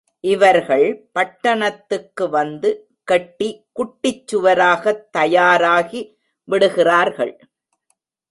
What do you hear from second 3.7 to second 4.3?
குட்டிச்